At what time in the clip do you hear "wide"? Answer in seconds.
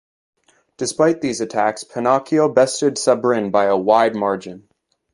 3.77-4.15